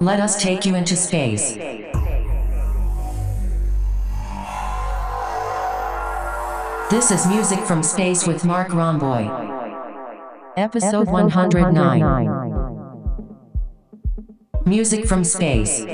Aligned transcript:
Let 0.00 0.20
us 0.20 0.40
take 0.40 0.64
you 0.64 0.76
into 0.76 0.94
space. 0.94 1.54
This 6.88 7.10
is 7.10 7.26
Music 7.26 7.58
from 7.64 7.82
Space 7.82 8.24
with 8.24 8.44
Marc 8.44 8.68
Romboy. 8.68 9.26
Episode 10.56 11.08
109. 11.08 12.28
Music 14.66 15.04
from 15.04 15.24
Space. 15.24 15.84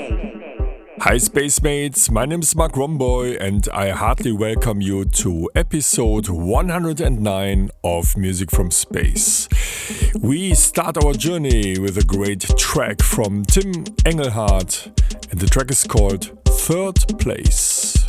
Hi, 1.07 1.17
Space 1.17 1.61
Mates. 1.61 2.09
My 2.09 2.25
name 2.25 2.39
is 2.39 2.55
Marc 2.55 2.71
Romboy, 2.71 3.39
and 3.39 3.69
I 3.71 3.89
heartily 3.89 4.31
welcome 4.31 4.81
you 4.81 5.05
to 5.05 5.51
episode 5.53 6.29
109 6.29 7.69
of 7.83 8.17
Music 8.17 8.49
from 8.49 8.71
Space. 8.71 9.47
We 10.19 10.55
start 10.55 10.97
our 10.97 11.13
journey 11.13 11.77
with 11.77 11.99
a 11.99 12.03
great 12.03 12.39
track 12.57 13.03
from 13.03 13.45
Tim 13.45 13.85
Engelhardt, 14.03 14.99
and 15.29 15.39
the 15.39 15.45
track 15.45 15.69
is 15.69 15.83
called 15.83 16.31
Third 16.47 16.95
Place. 17.19 18.03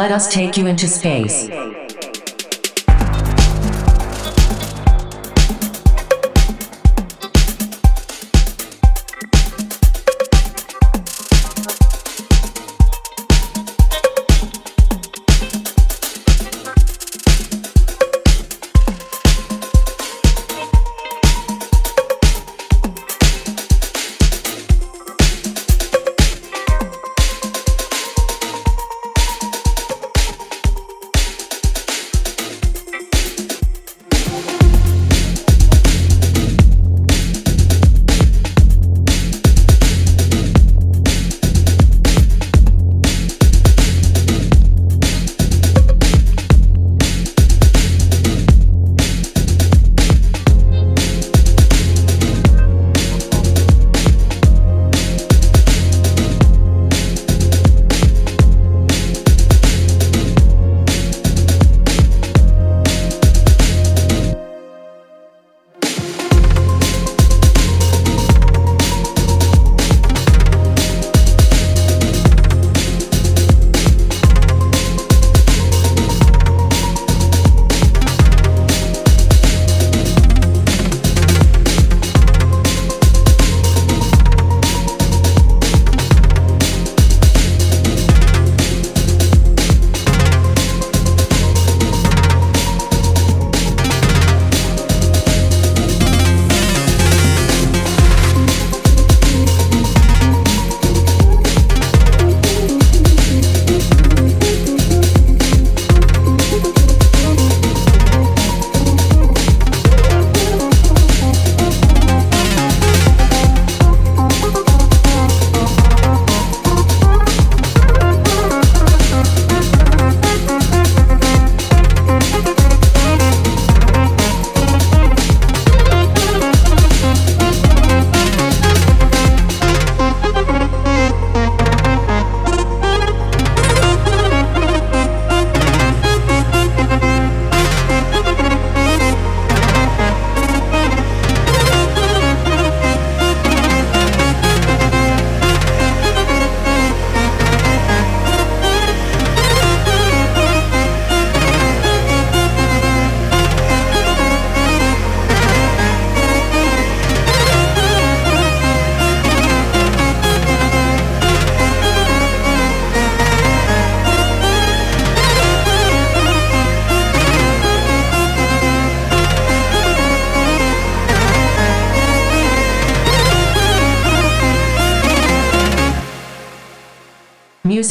Let 0.00 0.12
us 0.12 0.32
take 0.32 0.56
you 0.56 0.66
into 0.66 0.88
space. 0.88 1.50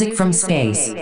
Music 0.00 0.16
from 0.16 0.32
space. 0.32 0.99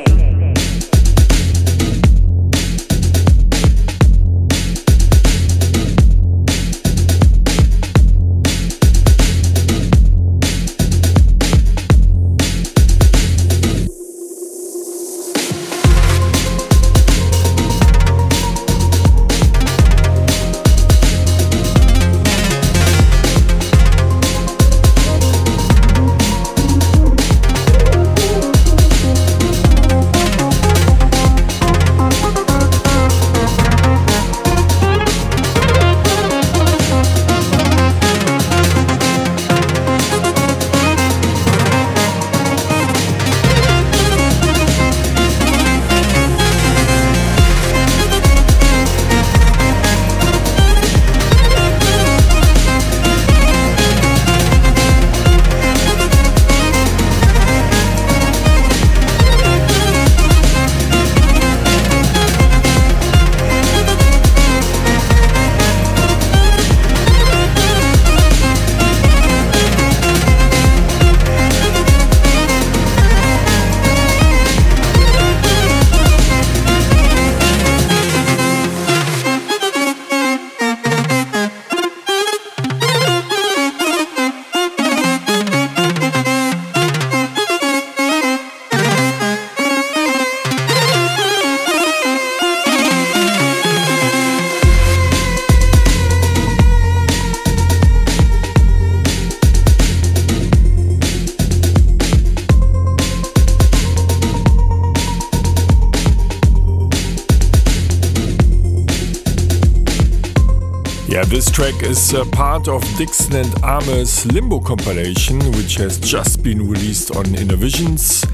Track 111.59 111.83
is 111.83 112.15
a 112.15 112.25
part 112.25 112.69
of 112.69 112.85
Dixon 112.97 113.35
and 113.35 113.53
Âme's 113.65 114.25
Limbo 114.27 114.61
compilation, 114.61 115.41
which 115.57 115.75
has 115.75 115.99
just 115.99 116.45
been 116.45 116.71
released 116.71 117.17
on 117.17 117.25
Innervisions 117.25 118.25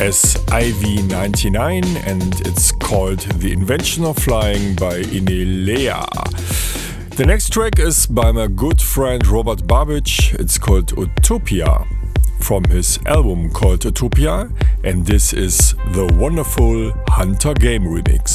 as 0.00 0.36
IV99 0.46 1.84
and 2.06 2.40
it's 2.46 2.72
called 2.72 3.18
The 3.18 3.52
Invention 3.52 4.06
of 4.06 4.16
Flying 4.16 4.74
by 4.74 5.02
Innellea. 5.02 6.06
The 7.14 7.26
next 7.26 7.50
track 7.50 7.78
is 7.78 8.06
by 8.06 8.32
my 8.32 8.46
good 8.46 8.80
friend 8.80 9.26
Robert 9.26 9.66
Babicz. 9.66 10.32
It's 10.40 10.56
called 10.56 10.96
Utopia 10.96 11.86
from 12.40 12.64
his 12.64 12.98
album 13.04 13.50
called 13.50 13.84
Utopia, 13.84 14.50
and 14.82 15.04
this 15.04 15.34
is 15.34 15.74
the 15.92 16.06
wonderful 16.18 16.90
Hunter 17.08 17.52
Game 17.52 17.82
remix. 17.82 18.31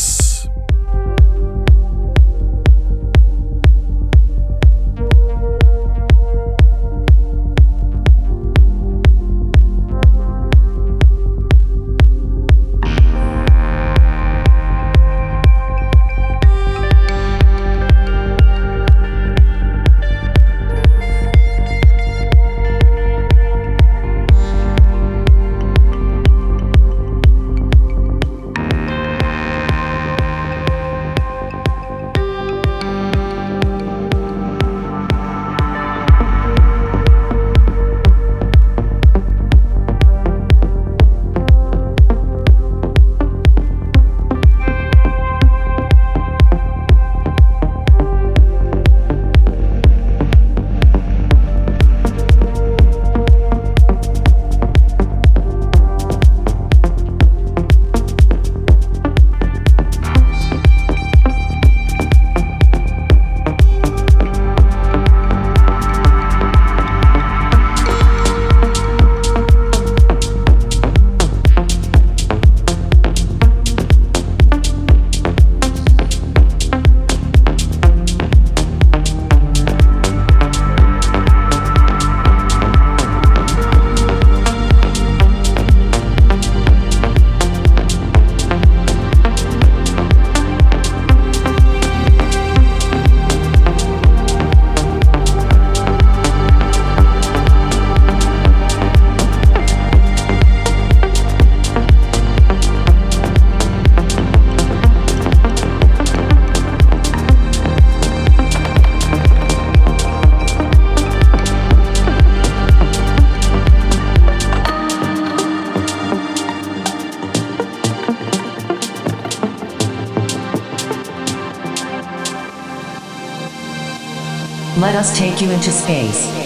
Us 124.98 125.16
take 125.16 125.42
you 125.42 125.52
into 125.52 125.70
space. 125.70 126.37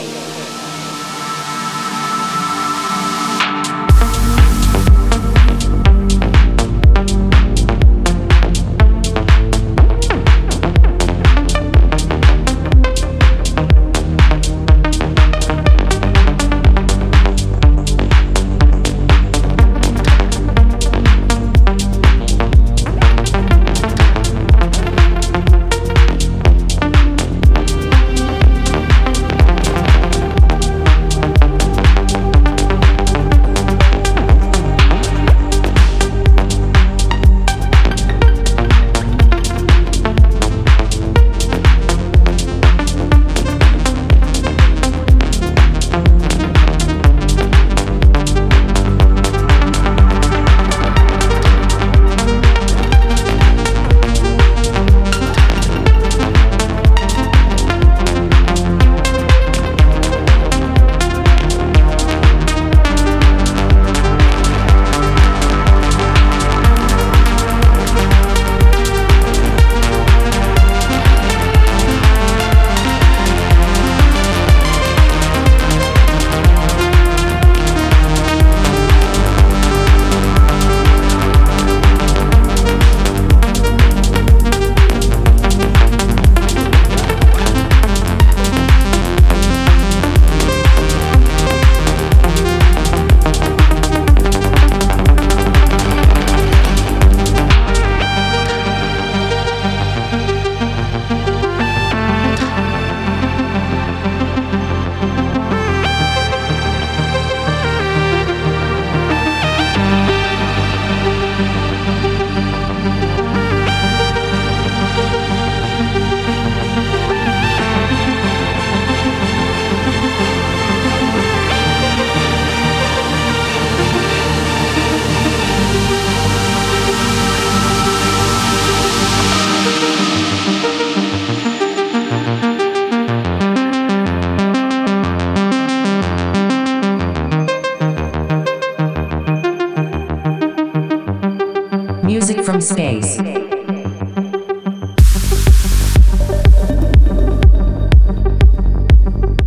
Space. 142.72 143.18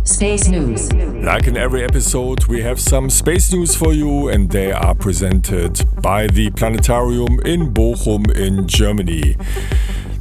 Space 0.03 0.47
News. 0.47 0.93
Like 0.93 1.47
in 1.47 1.57
every 1.57 1.83
episode, 1.83 2.45
we 2.45 2.61
have 2.61 2.79
some 2.79 3.09
space 3.09 3.51
news 3.51 3.75
for 3.75 3.93
you, 3.93 4.29
and 4.29 4.51
they 4.51 4.71
are 4.71 4.93
presented 4.93 5.83
by 6.03 6.27
the 6.27 6.51
Planetarium 6.51 7.39
in 7.43 7.73
Bochum 7.73 8.31
in 8.35 8.67
Germany. 8.67 9.35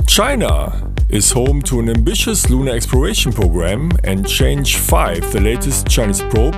China 0.06 0.90
is 1.10 1.32
home 1.32 1.60
to 1.62 1.80
an 1.80 1.90
ambitious 1.90 2.48
lunar 2.48 2.72
exploration 2.72 3.32
program, 3.32 3.90
and 4.02 4.24
Chang'e 4.24 4.76
5, 4.76 5.32
the 5.32 5.40
latest 5.40 5.86
Chinese 5.88 6.22
probe, 6.22 6.54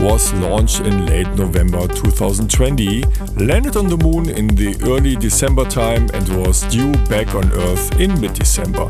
was 0.00 0.32
launched 0.34 0.80
in 0.80 1.06
late 1.06 1.28
November 1.36 1.86
2020, 1.86 3.02
landed 3.36 3.76
on 3.76 3.88
the 3.88 3.96
moon 3.96 4.28
in 4.28 4.48
the 4.48 4.76
early 4.84 5.14
December 5.16 5.64
time, 5.64 6.08
and 6.14 6.28
was 6.42 6.62
due 6.64 6.92
back 7.06 7.34
on 7.34 7.52
Earth 7.52 8.00
in 8.00 8.18
mid 8.20 8.32
December. 8.34 8.86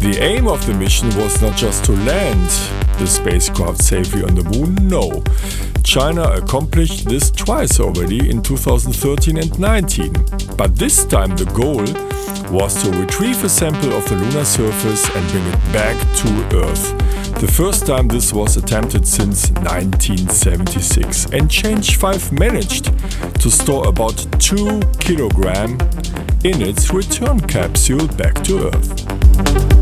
The 0.00 0.18
aim 0.20 0.48
of 0.48 0.64
the 0.66 0.74
mission 0.74 1.08
was 1.16 1.40
not 1.40 1.56
just 1.56 1.84
to 1.84 1.92
land 1.92 2.50
the 2.98 3.06
spacecraft 3.06 3.82
safely 3.82 4.22
on 4.22 4.34
the 4.34 4.44
moon, 4.44 4.74
no. 4.88 5.22
China 5.82 6.22
accomplished 6.22 7.08
this 7.08 7.30
twice 7.30 7.80
already 7.80 8.28
in 8.28 8.42
2013 8.42 9.38
and 9.38 9.58
19. 9.58 10.12
But 10.56 10.76
this 10.76 11.04
time 11.04 11.36
the 11.36 11.46
goal 11.46 11.84
was 12.50 12.82
to 12.82 12.90
retrieve 12.90 13.42
a 13.44 13.48
sample 13.48 13.92
of 13.92 14.08
the 14.08 14.16
lunar 14.16 14.44
surface 14.44 15.08
and 15.14 15.30
bring 15.30 15.46
it 15.46 15.72
back 15.72 15.96
to 16.18 16.56
Earth. 16.56 17.09
The 17.40 17.48
first 17.48 17.86
time 17.86 18.06
this 18.06 18.34
was 18.34 18.58
attempted 18.58 19.08
since 19.08 19.50
1976, 19.52 21.24
and 21.32 21.48
Chang'e 21.48 21.96
5 21.96 22.32
managed 22.32 22.92
to 23.40 23.50
store 23.50 23.88
about 23.88 24.18
2 24.38 24.80
kg 25.00 26.44
in 26.44 26.60
its 26.60 26.92
return 26.92 27.40
capsule 27.40 28.06
back 28.08 28.34
to 28.44 28.68
Earth. 28.68 29.79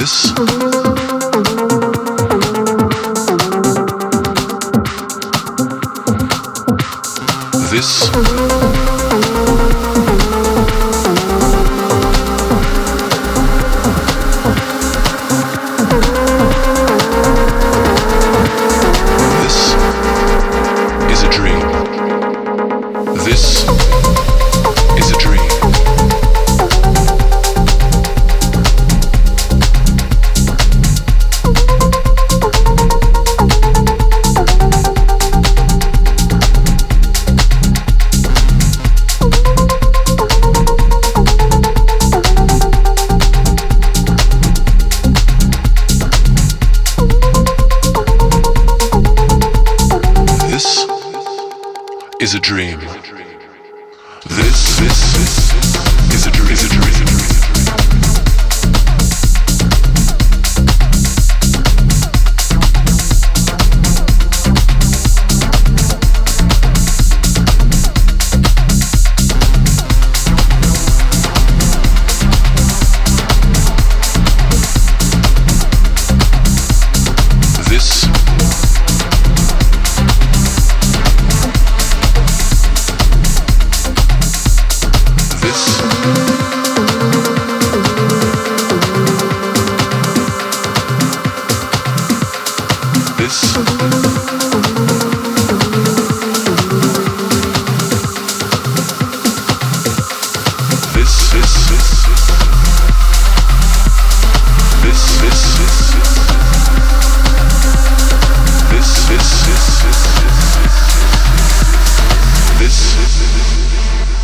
This. 0.00 0.32
This. 7.70 8.39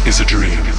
is 0.07 0.21
a 0.21 0.25
dream. 0.25 0.75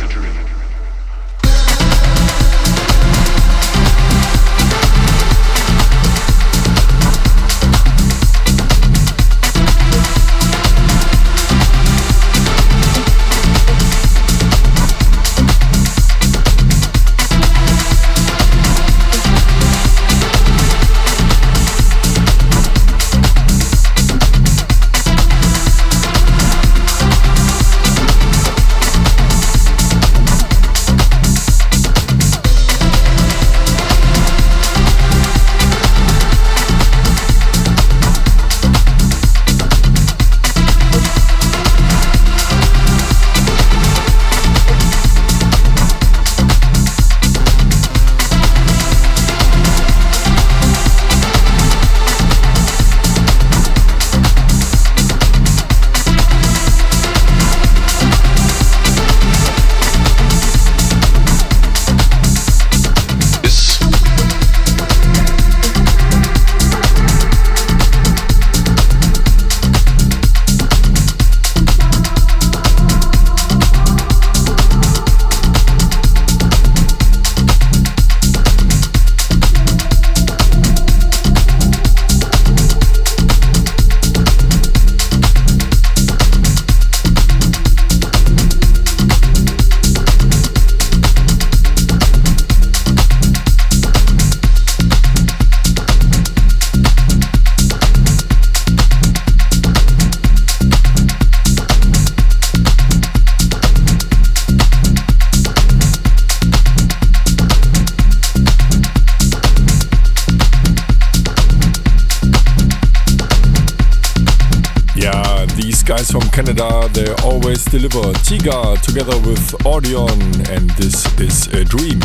Guys 115.88 116.12
from 116.12 116.22
Canada, 116.32 116.90
they 116.92 117.08
always 117.24 117.64
deliver 117.64 118.12
Tiga 118.28 118.80
together 118.82 119.18
with 119.20 119.40
Audion, 119.64 120.20
and 120.50 120.70
this 120.72 121.06
is 121.18 121.48
a 121.54 121.64
dream. 121.64 122.02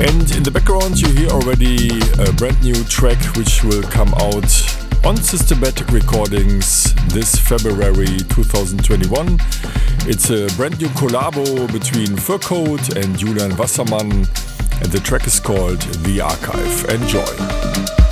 And 0.00 0.24
in 0.34 0.42
the 0.42 0.50
background, 0.50 0.98
you 0.98 1.08
hear 1.08 1.28
already 1.28 1.90
a 2.18 2.32
brand 2.32 2.62
new 2.62 2.72
track 2.84 3.18
which 3.36 3.62
will 3.64 3.82
come 3.82 4.14
out 4.14 4.48
on 5.04 5.18
Systematic 5.18 5.88
Recordings 5.88 6.94
this 7.08 7.36
February 7.36 8.16
2021. 8.30 9.40
It's 10.08 10.30
a 10.30 10.46
brand 10.56 10.80
new 10.80 10.88
collabo 10.96 11.70
between 11.70 12.16
Fur 12.16 12.38
Coat 12.38 12.96
and 12.96 13.18
Julian 13.18 13.52
Wassermann, 13.58 14.26
and 14.80 14.90
the 14.90 15.00
track 15.00 15.26
is 15.26 15.38
called 15.38 15.80
The 15.80 16.22
Archive. 16.22 16.88
Enjoy. 16.88 18.05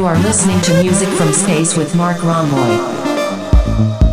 Listening 0.00 0.58
to 0.62 0.82
music 0.82 1.10
from 1.10 1.30
space 1.30 1.76
with 1.76 1.94
Marc 1.94 2.16
Romboy. 2.18 4.09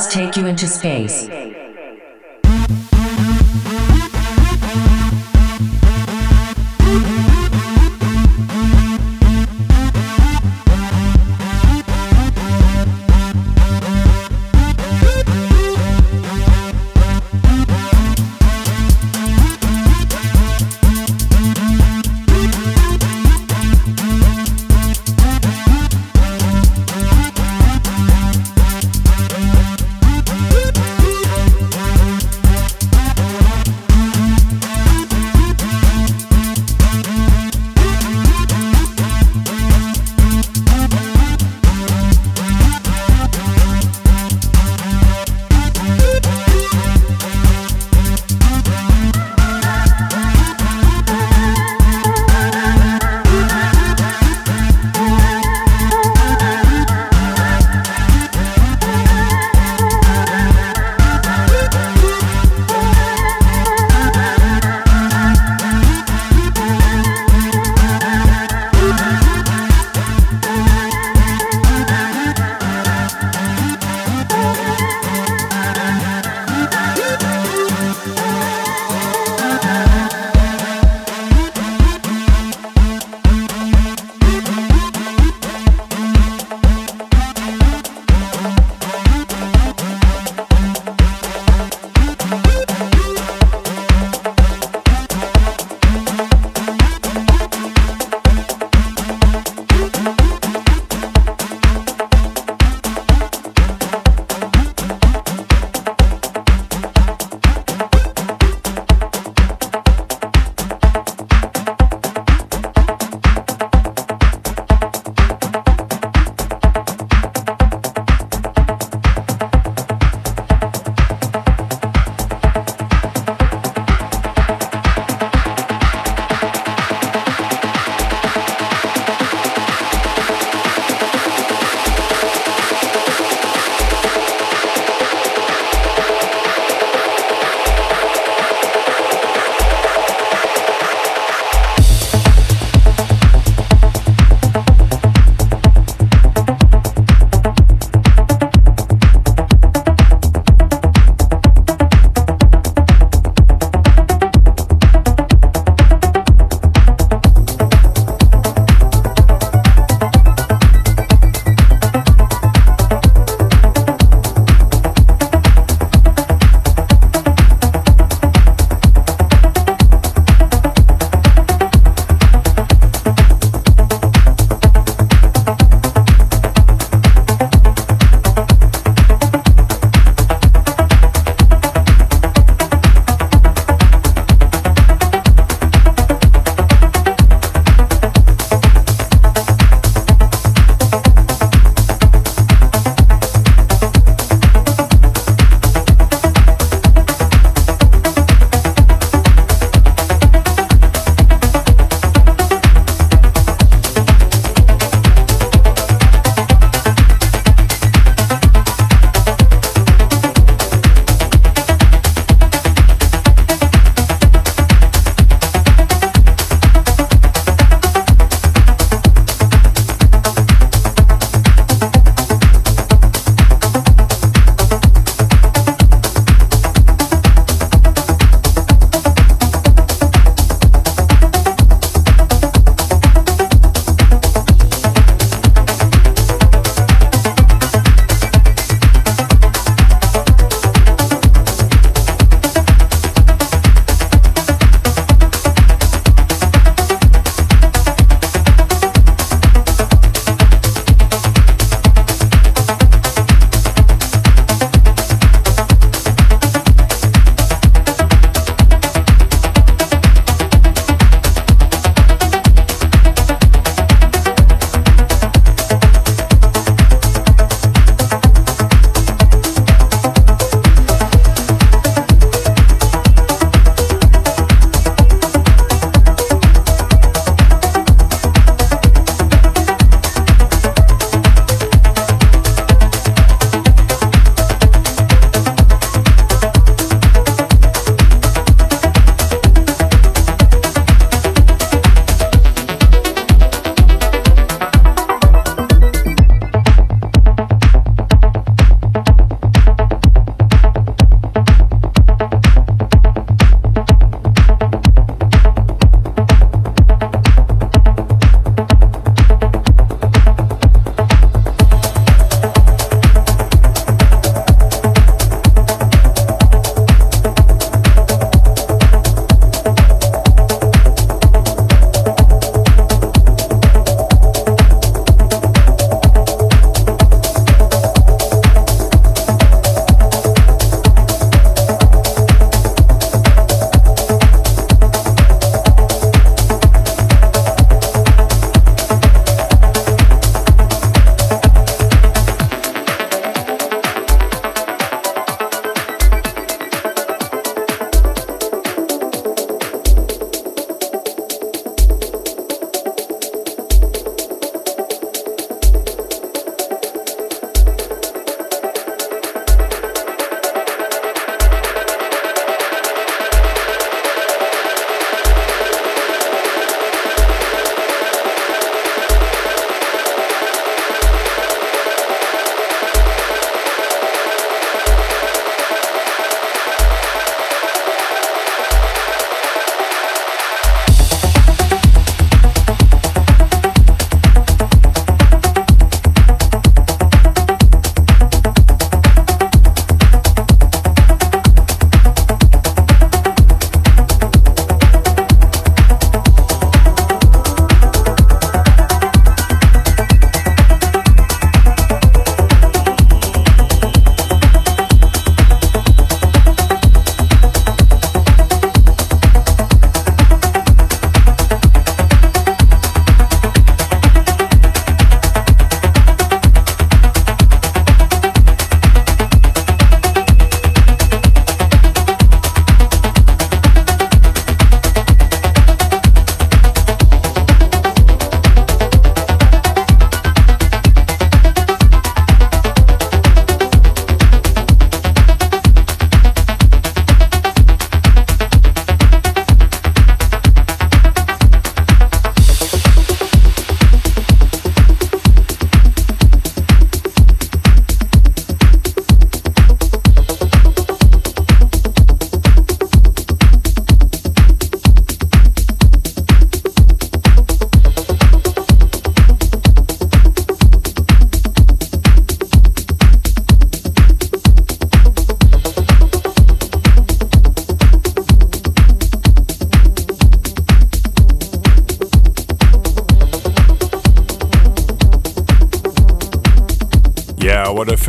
Us 0.00 0.14
take 0.14 0.34
you 0.34 0.46
into 0.46 0.66
space. 0.66 1.39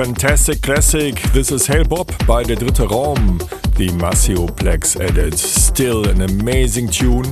Fantastic 0.03 0.63
classic. 0.63 1.21
This 1.31 1.51
is 1.51 1.67
Hale 1.67 1.83
Bopp 1.83 2.25
by 2.25 2.41
Der 2.41 2.55
Dritte 2.55 2.89
Raum, 2.89 3.37
the 3.75 3.91
Maceo 3.97 4.47
Plex 4.47 4.99
edit. 4.99 5.37
Still 5.37 6.09
an 6.09 6.23
amazing 6.23 6.87
tune. 6.87 7.27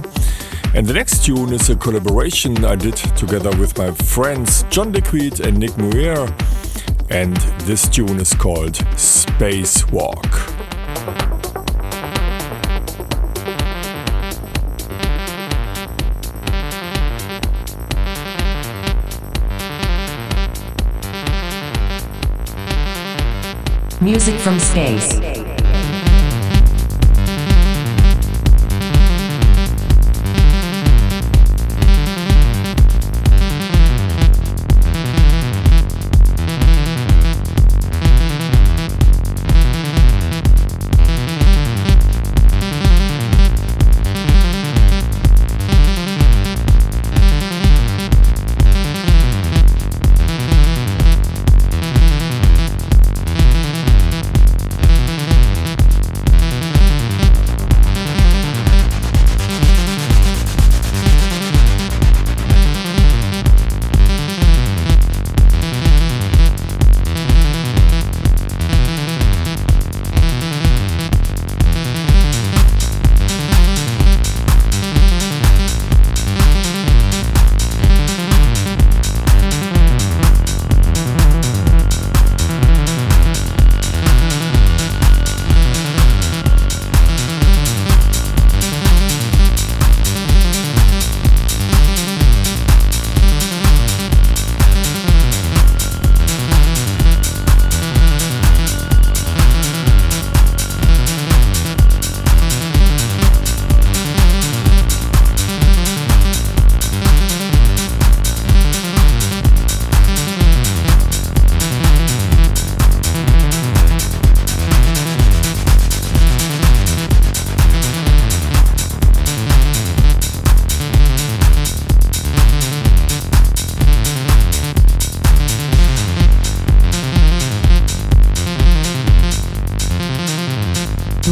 And 0.76 0.86
the 0.86 0.94
next 0.94 1.26
tune 1.26 1.52
is 1.52 1.72
a 1.72 1.76
collaboration 1.76 2.64
I 2.64 2.76
did 2.76 2.96
together 3.18 3.50
with 3.58 3.76
my 3.80 3.90
friends 3.90 4.66
John 4.70 4.92
Digweed 4.92 5.40
and 5.40 5.58
Nick 5.58 5.76
Muir. 5.80 6.32
And 7.10 7.36
this 7.66 7.90
tune 7.90 8.20
is 8.20 8.36
called 8.36 8.76
Spacewalk. 8.94 10.59
Music 24.10 24.40
from 24.40 24.58
space. 24.60 25.29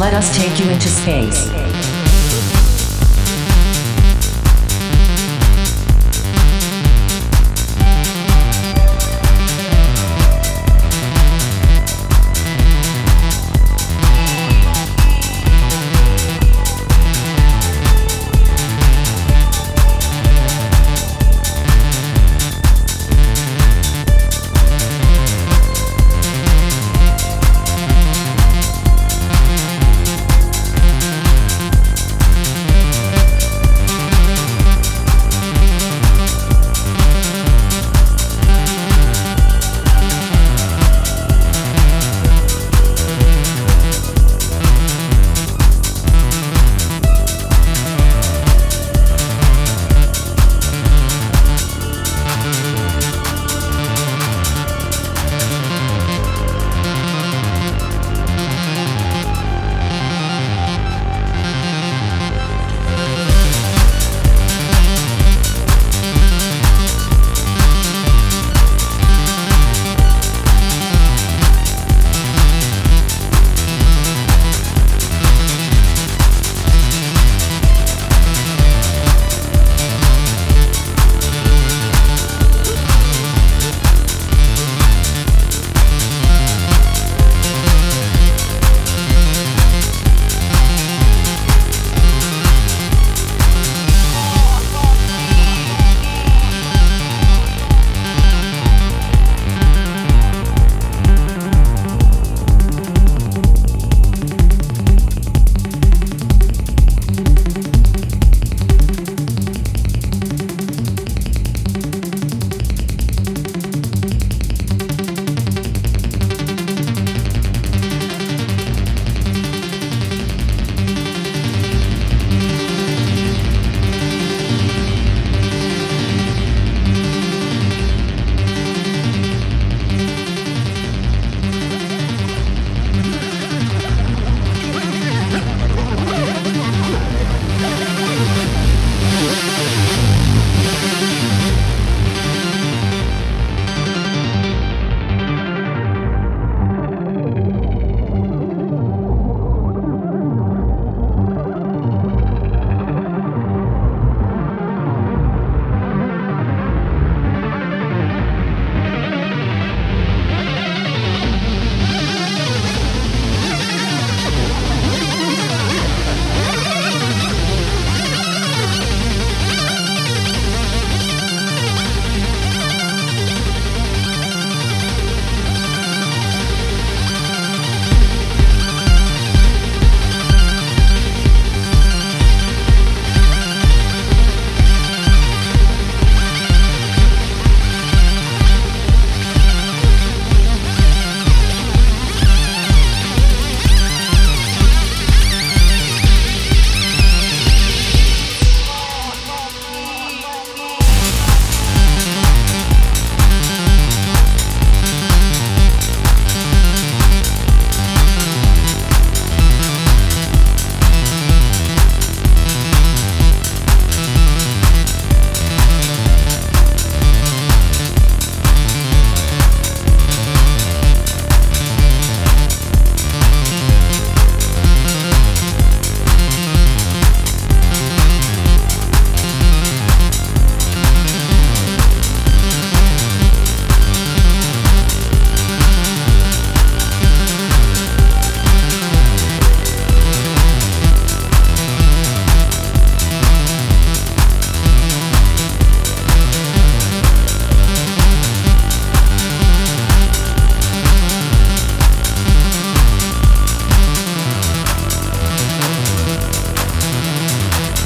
Let 0.07 0.13
us 0.13 0.37
take 0.37 0.57
you 0.57 0.69
into 0.69 0.87
space. 0.87 1.66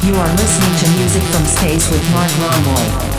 You 0.03 0.15
are 0.15 0.33
listening 0.33 0.75
to 0.79 0.97
Music 0.97 1.21
from 1.31 1.45
Space 1.45 1.91
with 1.91 2.01
Marc 2.11 2.31
Romboy. 2.31 3.10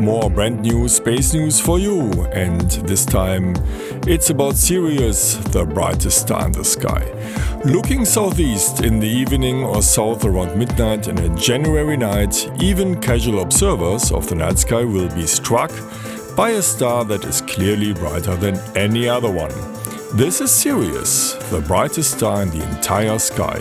More 0.00 0.30
brand 0.30 0.60
new 0.60 0.88
space 0.88 1.34
news 1.34 1.60
for 1.60 1.78
you, 1.78 2.24
and 2.32 2.70
this 2.86 3.04
time 3.04 3.54
it's 4.06 4.30
about 4.30 4.56
Sirius, 4.56 5.36
the 5.36 5.64
brightest 5.64 6.22
star 6.22 6.46
in 6.46 6.52
the 6.52 6.64
sky. 6.64 7.04
Looking 7.64 8.04
southeast 8.04 8.82
in 8.82 9.00
the 9.00 9.08
evening 9.08 9.64
or 9.64 9.82
south 9.82 10.24
around 10.24 10.58
midnight 10.58 11.08
in 11.08 11.18
a 11.18 11.36
January 11.36 11.96
night, 11.96 12.50
even 12.60 13.00
casual 13.00 13.40
observers 13.40 14.12
of 14.12 14.28
the 14.28 14.34
night 14.34 14.58
sky 14.58 14.84
will 14.84 15.08
be 15.14 15.26
struck 15.26 15.70
by 16.36 16.50
a 16.50 16.62
star 16.62 17.04
that 17.04 17.24
is 17.24 17.40
clearly 17.40 17.92
brighter 17.92 18.36
than 18.36 18.56
any 18.76 19.08
other 19.08 19.30
one. 19.30 19.52
This 20.16 20.40
is 20.40 20.50
Sirius, 20.50 21.34
the 21.50 21.60
brightest 21.60 22.16
star 22.16 22.42
in 22.42 22.50
the 22.50 22.62
entire 22.76 23.18
sky, 23.18 23.60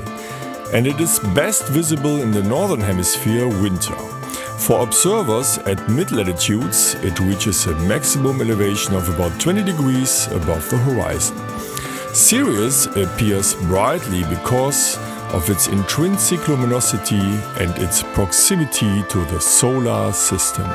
and 0.74 0.88
it 0.88 1.00
is 1.00 1.20
best 1.34 1.68
visible 1.70 2.22
in 2.22 2.32
the 2.32 2.44
northern 2.44 2.82
hemisphere 2.82 3.48
winter. 3.48 4.15
For 4.58 4.82
observers 4.82 5.60
at 5.60 5.88
mid 5.90 6.12
latitudes, 6.12 6.96
it 7.04 7.20
reaches 7.20 7.68
a 7.68 7.76
maximum 7.82 8.42
elevation 8.42 8.96
of 8.96 9.08
about 9.10 9.40
20 9.40 9.64
degrees 9.64 10.28
above 10.28 10.68
the 10.70 10.78
horizon. 10.78 11.38
Sirius 12.14 12.88
appears 12.88 13.54
brightly 13.54 14.24
because 14.24 14.98
of 15.34 15.50
its 15.50 15.68
intrinsic 15.68 16.48
luminosity 16.48 17.40
and 17.60 17.78
its 17.78 18.02
proximity 18.14 19.04
to 19.04 19.26
the 19.26 19.40
solar 19.40 20.12
system. 20.14 20.66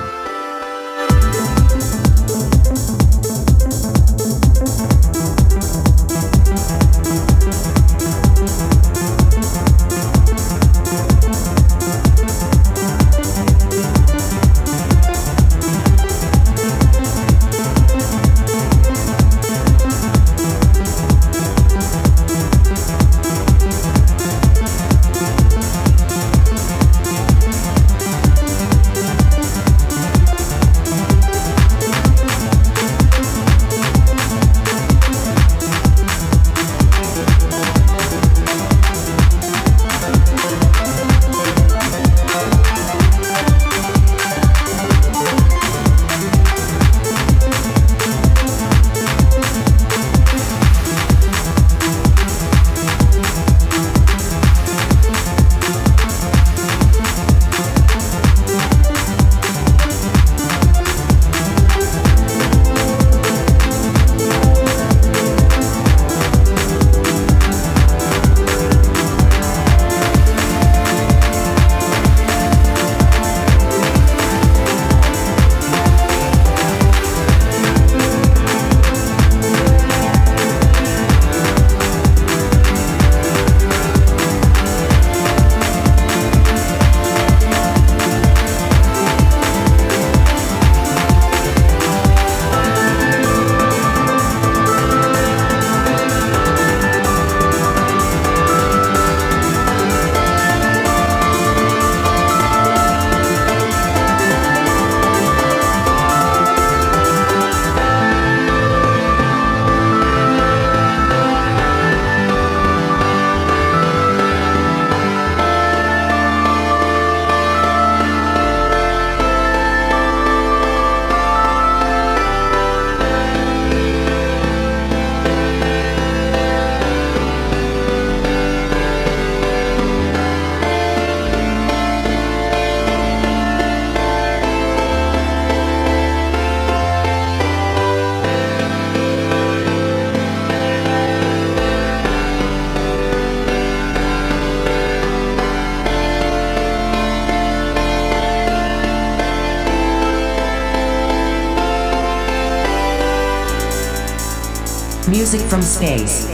Music 155.10 155.40
from 155.40 155.60
space. 155.60 156.24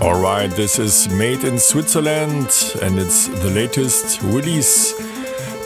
Alright, 0.00 0.52
this 0.52 0.78
is 0.78 1.08
made 1.08 1.42
in 1.42 1.58
Switzerland 1.58 2.76
and 2.80 3.00
it's 3.00 3.26
the 3.26 3.50
latest 3.50 4.22
release 4.22 4.92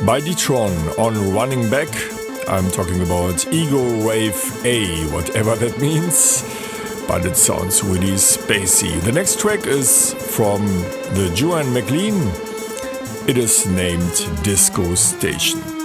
by 0.07 0.19
Deetron 0.19 0.99
on 0.99 1.35
Running 1.35 1.69
Back. 1.69 1.89
I'm 2.49 2.71
talking 2.71 3.03
about 3.03 3.47
Ego 3.53 4.09
Rave 4.09 4.65
A, 4.65 5.05
whatever 5.13 5.55
that 5.57 5.79
means, 5.83 6.43
but 7.09 7.25
it 7.25 7.37
sounds 7.37 7.83
really 7.83 8.13
spacey. 8.13 9.01
The 9.01 9.13
next 9.13 9.41
track 9.41 9.67
is 9.67 10.13
from 10.37 10.67
the 11.15 11.35
Juan 11.41 11.73
Maclean. 11.73 12.15
It 13.27 13.39
is 13.39 13.67
named 13.67 14.29
Disco 14.45 14.95
Stallion. 14.95 15.78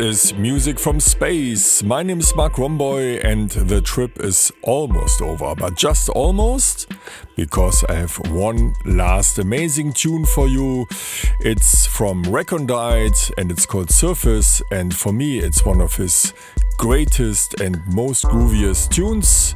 Is 0.00 0.32
Music 0.32 0.78
from 0.78 0.98
Space. 0.98 1.82
My 1.82 2.02
name 2.02 2.20
is 2.20 2.34
Marc 2.34 2.54
Romboy, 2.54 3.22
and 3.22 3.50
the 3.50 3.82
trip 3.82 4.18
is 4.20 4.50
almost 4.62 5.20
over, 5.20 5.54
but 5.54 5.76
just 5.76 6.08
almost 6.08 6.90
because 7.36 7.84
I 7.86 7.96
have 7.96 8.16
one 8.30 8.72
last 8.86 9.38
amazing 9.38 9.92
tune 9.92 10.24
for 10.24 10.48
you. 10.48 10.86
It's 11.40 11.84
from 11.84 12.24
Recondite 12.24 13.30
and 13.36 13.52
it's 13.52 13.66
called 13.66 13.90
Surface, 13.90 14.62
and 14.72 14.96
for 14.96 15.12
me, 15.12 15.38
it's 15.38 15.66
one 15.66 15.82
of 15.82 15.96
his 15.96 16.32
greatest 16.78 17.60
and 17.60 17.82
most 17.92 18.24
grooviest 18.24 18.88
tunes. 18.88 19.54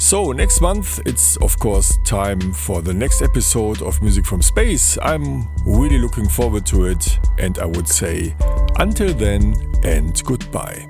So, 0.00 0.32
next 0.32 0.62
month, 0.62 0.98
it's 1.04 1.36
of 1.36 1.58
course 1.58 1.98
time 2.04 2.52
for 2.54 2.80
the 2.80 2.92
next 2.92 3.20
episode 3.20 3.82
of 3.82 4.00
Music 4.00 4.24
from 4.24 4.40
Space. 4.40 4.96
I'm 5.02 5.46
really 5.66 5.98
looking 5.98 6.26
forward 6.26 6.64
to 6.66 6.86
it, 6.86 7.18
and 7.38 7.58
I 7.58 7.66
would 7.66 7.86
say 7.86 8.34
until 8.78 9.12
then 9.12 9.54
and 9.84 10.20
goodbye. 10.24 10.88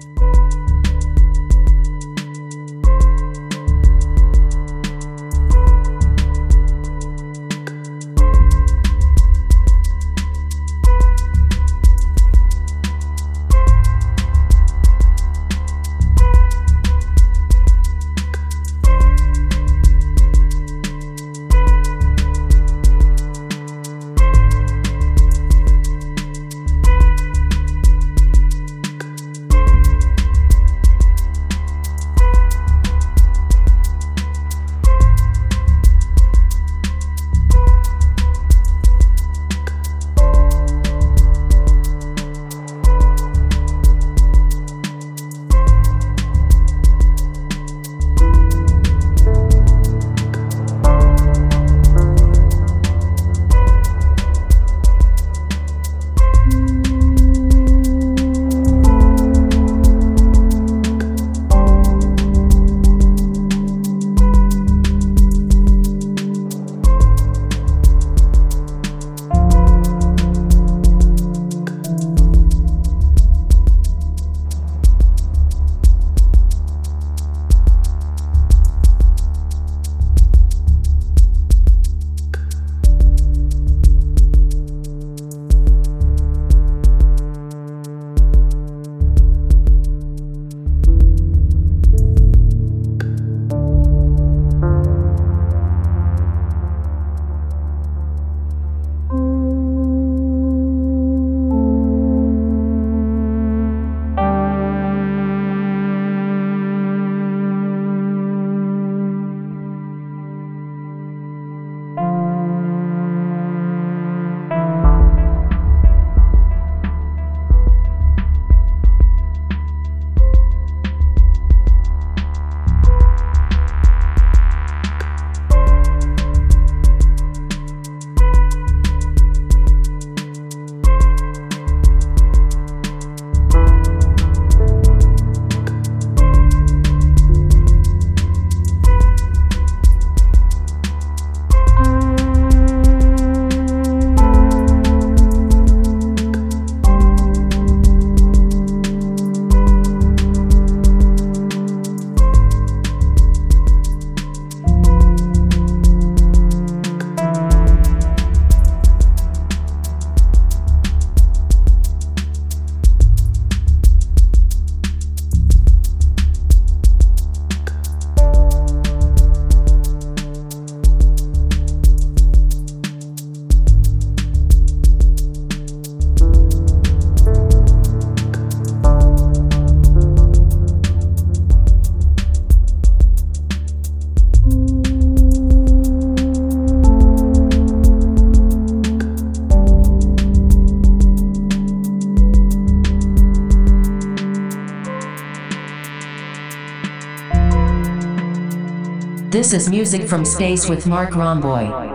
This 199.51 199.63
is 199.65 199.69
Music 199.69 200.09
from 200.09 200.25
Space 200.25 200.69
with 200.69 200.87
Marc 200.87 201.11
Romboy. 201.11 201.90